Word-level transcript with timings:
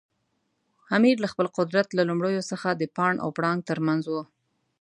امیر 0.97 1.15
له 1.23 1.27
خپل 1.33 1.47
قدرت 1.57 1.87
له 1.97 2.03
لومړیو 2.09 2.47
څخه 2.51 2.67
د 2.73 2.83
پاڼ 2.95 3.13
او 3.23 3.29
پړانګ 3.37 3.61
ترمنځ 3.69 4.03
و. 4.09 4.15